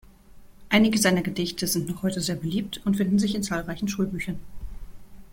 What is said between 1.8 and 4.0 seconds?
noch heute sehr beliebt und finden sich in zahlreichen